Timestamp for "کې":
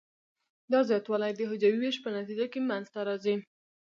2.51-2.59